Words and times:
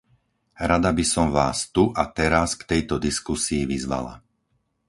Rada 0.69 0.89
by 0.97 1.05
som 1.13 1.27
Vás 1.37 1.59
tu 1.75 1.83
a 1.93 2.03
teraz 2.19 2.49
k 2.59 2.65
tejto 2.71 2.95
diskusii 3.07 3.63
vyzvala. 3.73 4.13